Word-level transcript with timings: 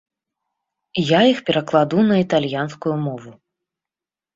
Я 1.17 1.21
іх 1.33 1.43
перакладу 1.51 1.97
на 2.11 2.15
італьянскую 2.25 2.95
мову. 3.07 3.31